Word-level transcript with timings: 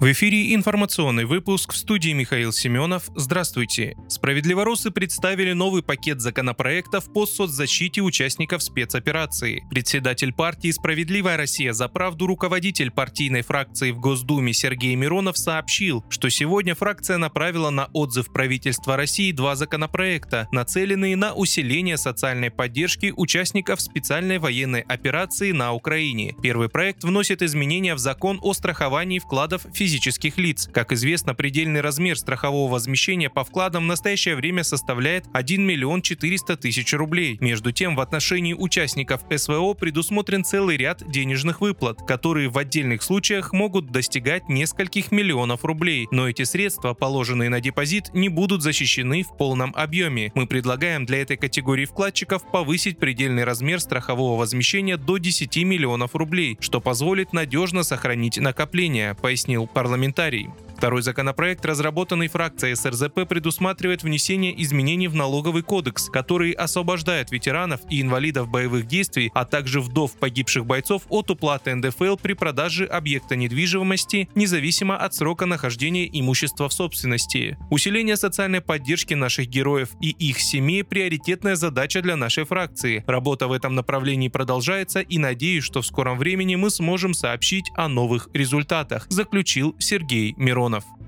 В 0.00 0.10
эфире 0.12 0.54
информационный 0.54 1.26
выпуск 1.26 1.74
в 1.74 1.76
студии 1.76 2.12
Михаил 2.12 2.54
Семенов. 2.54 3.10
Здравствуйте. 3.14 3.98
Справедливоросы 4.08 4.90
представили 4.90 5.52
новый 5.52 5.82
пакет 5.82 6.22
законопроектов 6.22 7.12
по 7.12 7.26
соцзащите 7.26 8.00
участников 8.00 8.62
спецоперации. 8.62 9.62
Председатель 9.68 10.32
партии 10.32 10.70
«Справедливая 10.70 11.36
Россия 11.36 11.74
за 11.74 11.86
правду» 11.88 12.26
руководитель 12.26 12.90
партийной 12.90 13.42
фракции 13.42 13.90
в 13.90 14.00
Госдуме 14.00 14.54
Сергей 14.54 14.94
Миронов 14.94 15.36
сообщил, 15.36 16.02
что 16.08 16.30
сегодня 16.30 16.74
фракция 16.74 17.18
направила 17.18 17.68
на 17.68 17.90
отзыв 17.92 18.32
правительства 18.32 18.96
России 18.96 19.32
два 19.32 19.54
законопроекта, 19.54 20.48
нацеленные 20.50 21.14
на 21.14 21.34
усиление 21.34 21.98
социальной 21.98 22.50
поддержки 22.50 23.12
участников 23.14 23.82
специальной 23.82 24.38
военной 24.38 24.80
операции 24.80 25.52
на 25.52 25.74
Украине. 25.74 26.34
Первый 26.42 26.70
проект 26.70 27.04
вносит 27.04 27.42
изменения 27.42 27.94
в 27.94 27.98
закон 27.98 28.38
о 28.40 28.54
страховании 28.54 29.18
вкладов 29.18 29.66
физических 29.74 29.89
физических 29.90 30.38
лиц. 30.38 30.68
Как 30.72 30.92
известно, 30.92 31.34
предельный 31.34 31.80
размер 31.80 32.16
страхового 32.16 32.70
возмещения 32.70 33.28
по 33.28 33.42
вкладам 33.42 33.82
в 33.82 33.86
настоящее 33.86 34.36
время 34.36 34.62
составляет 34.62 35.24
1 35.32 35.66
миллион 35.66 36.00
400 36.00 36.56
тысяч 36.58 36.92
рублей. 36.92 37.38
Между 37.40 37.72
тем, 37.72 37.96
в 37.96 38.00
отношении 38.00 38.54
участников 38.54 39.22
СВО 39.36 39.74
предусмотрен 39.74 40.44
целый 40.44 40.76
ряд 40.76 41.02
денежных 41.10 41.60
выплат, 41.60 41.98
которые 42.06 42.48
в 42.48 42.56
отдельных 42.56 43.02
случаях 43.02 43.52
могут 43.52 43.90
достигать 43.90 44.48
нескольких 44.48 45.10
миллионов 45.10 45.64
рублей. 45.64 46.06
Но 46.12 46.28
эти 46.28 46.44
средства, 46.44 46.94
положенные 46.94 47.48
на 47.48 47.60
депозит, 47.60 48.14
не 48.14 48.28
будут 48.28 48.62
защищены 48.62 49.24
в 49.24 49.36
полном 49.36 49.72
объеме. 49.74 50.30
Мы 50.36 50.46
предлагаем 50.46 51.04
для 51.04 51.20
этой 51.20 51.36
категории 51.36 51.84
вкладчиков 51.84 52.48
повысить 52.48 52.98
предельный 52.98 53.42
размер 53.42 53.80
страхового 53.80 54.38
возмещения 54.38 54.96
до 54.96 55.18
10 55.18 55.56
миллионов 55.64 56.14
рублей, 56.14 56.56
что 56.60 56.80
позволит 56.80 57.32
надежно 57.32 57.82
сохранить 57.82 58.38
накопления, 58.38 59.14
пояснил 59.14 59.66
парламентарий. 59.80 60.50
Второй 60.80 61.02
законопроект, 61.02 61.66
разработанный 61.66 62.28
фракцией 62.28 62.74
СРЗП, 62.74 63.28
предусматривает 63.28 64.02
внесение 64.02 64.62
изменений 64.62 65.08
в 65.08 65.14
налоговый 65.14 65.62
кодекс, 65.62 66.08
который 66.08 66.52
освобождает 66.52 67.30
ветеранов 67.30 67.82
и 67.90 68.00
инвалидов 68.00 68.48
боевых 68.48 68.86
действий, 68.86 69.30
а 69.34 69.44
также 69.44 69.82
вдов 69.82 70.12
погибших 70.12 70.64
бойцов 70.64 71.02
от 71.10 71.30
уплаты 71.30 71.74
НДФЛ 71.74 72.16
при 72.16 72.32
продаже 72.32 72.86
объекта 72.86 73.36
недвижимости, 73.36 74.30
независимо 74.34 74.96
от 74.96 75.12
срока 75.12 75.44
нахождения 75.44 76.08
имущества 76.18 76.70
в 76.70 76.72
собственности. 76.72 77.58
Усиление 77.68 78.16
социальной 78.16 78.62
поддержки 78.62 79.12
наших 79.12 79.48
героев 79.48 79.90
и 80.00 80.08
их 80.12 80.40
семей– 80.40 80.82
приоритетная 80.90 81.56
задача 81.56 82.00
для 82.00 82.16
нашей 82.16 82.44
фракции. 82.44 83.04
Работа 83.06 83.48
в 83.48 83.52
этом 83.52 83.74
направлении 83.74 84.28
продолжается 84.28 85.00
и 85.00 85.18
надеюсь, 85.18 85.64
что 85.64 85.82
в 85.82 85.86
скором 85.86 86.16
времени 86.16 86.54
мы 86.54 86.70
сможем 86.70 87.12
сообщить 87.12 87.70
о 87.76 87.88
новых 87.88 88.30
результатах, 88.32 89.06
заключил 89.10 89.76
Сергей 89.78 90.34
Миронов. 90.70 90.99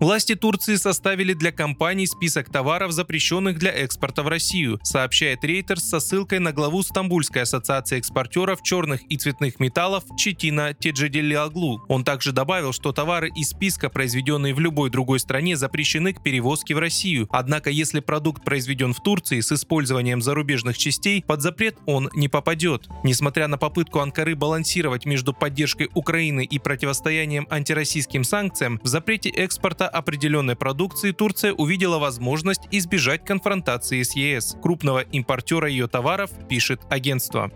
Власти 0.00 0.34
Турции 0.34 0.76
составили 0.76 1.34
для 1.34 1.52
компаний 1.52 2.06
список 2.06 2.50
товаров, 2.50 2.90
запрещенных 2.90 3.58
для 3.58 3.70
экспорта 3.70 4.22
в 4.22 4.28
Россию, 4.28 4.80
сообщает 4.82 5.44
Рейтерс 5.44 5.90
со 5.90 6.00
ссылкой 6.00 6.38
на 6.38 6.52
главу 6.52 6.82
Стамбульской 6.82 7.42
ассоциации 7.42 7.98
экспортеров 7.98 8.62
черных 8.62 9.02
и 9.10 9.18
цветных 9.18 9.60
металлов 9.60 10.04
Четина 10.16 10.72
Теджеделиаглу. 10.72 11.84
Он 11.88 12.02
также 12.02 12.32
добавил, 12.32 12.72
что 12.72 12.92
товары 12.92 13.28
из 13.36 13.50
списка, 13.50 13.90
произведенные 13.90 14.54
в 14.54 14.60
любой 14.60 14.88
другой 14.88 15.20
стране, 15.20 15.54
запрещены 15.54 16.14
к 16.14 16.22
перевозке 16.22 16.74
в 16.74 16.78
Россию. 16.78 17.28
Однако, 17.30 17.68
если 17.68 18.00
продукт 18.00 18.42
произведен 18.42 18.94
в 18.94 19.02
Турции 19.02 19.40
с 19.40 19.52
использованием 19.52 20.22
зарубежных 20.22 20.78
частей, 20.78 21.22
под 21.22 21.42
запрет 21.42 21.76
он 21.84 22.08
не 22.14 22.28
попадет. 22.28 22.88
Несмотря 23.04 23.48
на 23.48 23.58
попытку 23.58 23.98
Анкары 23.98 24.34
балансировать 24.34 25.04
между 25.04 25.34
поддержкой 25.34 25.90
Украины 25.92 26.42
и 26.46 26.58
противостоянием 26.58 27.46
антироссийским 27.50 28.24
санкциям, 28.24 28.80
в 28.82 28.86
запрете 28.86 29.28
экспорта 29.28 29.89
определенной 29.90 30.56
продукции 30.56 31.12
Турция 31.12 31.52
увидела 31.52 31.98
возможность 31.98 32.62
избежать 32.70 33.24
конфронтации 33.24 34.02
с 34.02 34.14
ЕС, 34.14 34.56
крупного 34.62 35.00
импортера 35.00 35.68
ее 35.68 35.88
товаров, 35.88 36.30
пишет 36.48 36.80
агентство. 36.88 37.50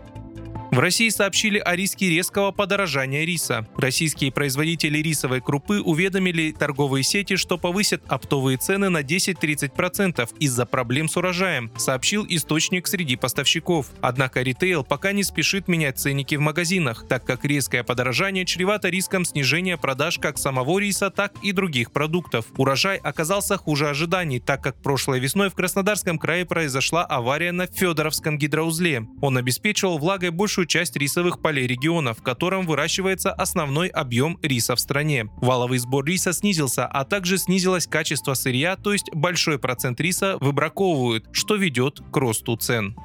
В 0.75 0.79
России 0.79 1.07
сообщили 1.07 1.57
о 1.57 1.73
риске 1.73 2.09
резкого 2.09 2.51
подорожания 2.51 3.23
риса. 3.23 3.65
Российские 3.77 4.33
производители 4.33 4.97
рисовой 4.97 5.39
крупы 5.39 5.79
уведомили 5.79 6.51
торговые 6.51 7.01
сети, 7.01 7.37
что 7.37 7.57
повысят 7.57 8.03
оптовые 8.09 8.57
цены 8.57 8.89
на 8.89 9.01
10-30% 9.01 10.29
из-за 10.37 10.65
проблем 10.65 11.07
с 11.07 11.15
урожаем, 11.15 11.71
сообщил 11.77 12.25
источник 12.27 12.87
среди 12.87 13.15
поставщиков. 13.15 13.89
Однако 14.01 14.41
ритейл 14.41 14.83
пока 14.83 15.13
не 15.13 15.23
спешит 15.23 15.69
менять 15.69 15.97
ценники 15.97 16.35
в 16.35 16.41
магазинах, 16.41 17.07
так 17.07 17.23
как 17.23 17.45
резкое 17.45 17.85
подорожание 17.85 18.43
чревато 18.43 18.89
риском 18.89 19.23
снижения 19.23 19.77
продаж 19.77 20.19
как 20.19 20.37
самого 20.37 20.79
риса, 20.79 21.09
так 21.09 21.35
и 21.41 21.53
других 21.53 21.93
продуктов. 21.93 22.47
Урожай 22.57 22.97
оказался 22.97 23.55
хуже 23.55 23.87
ожиданий, 23.87 24.41
так 24.41 24.61
как 24.61 24.81
прошлой 24.81 25.21
весной 25.21 25.49
в 25.49 25.55
Краснодарском 25.55 26.19
крае 26.19 26.45
произошла 26.45 27.05
авария 27.05 27.53
на 27.53 27.65
Федоровском 27.65 28.37
гидроузле. 28.37 29.07
Он 29.21 29.37
обеспечивал 29.37 29.99
влагой 29.99 30.31
большую 30.31 30.64
большую 30.65 30.67
часть 30.67 30.95
рисовых 30.95 31.41
полей 31.41 31.67
региона, 31.67 32.13
в 32.13 32.21
котором 32.21 32.65
выращивается 32.65 33.31
основной 33.31 33.87
объем 33.87 34.37
риса 34.41 34.75
в 34.75 34.79
стране. 34.79 35.27
Валовый 35.41 35.77
сбор 35.77 36.05
риса 36.05 36.33
снизился, 36.33 36.87
а 36.87 37.05
также 37.05 37.37
снизилось 37.37 37.87
качество 37.87 38.33
сырья, 38.35 38.75
то 38.75 38.93
есть 38.93 39.13
большой 39.13 39.59
процент 39.59 40.01
риса 40.01 40.37
выбраковывают, 40.41 41.25
что 41.31 41.55
ведет 41.55 42.01
к 42.11 42.17
росту 42.17 42.57
цен. 42.57 42.95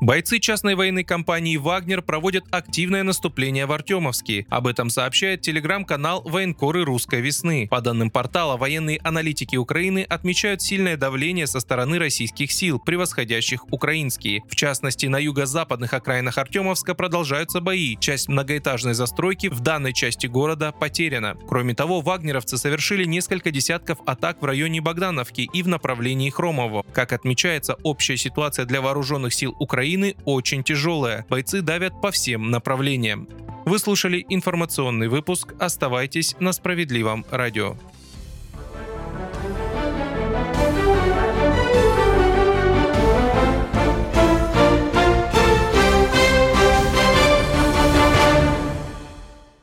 Бойцы 0.00 0.40
частной 0.40 0.74
военной 0.74 1.04
компании 1.04 1.56
«Вагнер» 1.56 2.02
проводят 2.02 2.44
активное 2.50 3.02
наступление 3.02 3.64
в 3.64 3.72
Артемовске. 3.72 4.46
Об 4.50 4.66
этом 4.66 4.90
сообщает 4.90 5.40
телеграм-канал 5.40 6.22
«Военкоры 6.22 6.84
русской 6.84 7.22
весны». 7.22 7.66
По 7.70 7.80
данным 7.80 8.10
портала, 8.10 8.58
военные 8.58 9.00
аналитики 9.02 9.56
Украины 9.56 10.06
отмечают 10.06 10.60
сильное 10.60 10.98
давление 10.98 11.46
со 11.46 11.60
стороны 11.60 11.98
российских 11.98 12.52
сил, 12.52 12.78
превосходящих 12.78 13.72
украинские. 13.72 14.42
В 14.50 14.54
частности, 14.54 15.06
на 15.06 15.18
юго-западных 15.18 15.94
окраинах 15.94 16.36
Артемовска 16.36 16.94
продолжаются 16.94 17.60
бои. 17.62 17.96
Часть 17.96 18.28
многоэтажной 18.28 18.92
застройки 18.92 19.46
в 19.46 19.60
данной 19.60 19.94
части 19.94 20.26
города 20.26 20.72
потеряна. 20.72 21.38
Кроме 21.48 21.74
того, 21.74 22.02
вагнеровцы 22.02 22.58
совершили 22.58 23.04
несколько 23.04 23.50
десятков 23.50 23.98
атак 24.04 24.42
в 24.42 24.44
районе 24.44 24.82
Богдановки 24.82 25.48
и 25.50 25.62
в 25.62 25.68
направлении 25.68 26.28
Хромово. 26.28 26.84
Как 26.92 27.14
отмечается, 27.14 27.76
общая 27.82 28.18
ситуация 28.18 28.66
для 28.66 28.82
вооруженных 28.82 29.32
сил 29.32 29.56
Украины 29.58 29.85
Украины 29.86 30.16
очень 30.24 30.64
тяжелая. 30.64 31.24
Бойцы 31.30 31.62
давят 31.62 32.00
по 32.00 32.10
всем 32.10 32.50
направлениям. 32.50 33.28
Вы 33.66 33.78
слушали 33.78 34.26
информационный 34.28 35.06
выпуск. 35.06 35.54
Оставайтесь 35.60 36.34
на 36.40 36.50
справедливом 36.50 37.24
радио. 37.30 37.76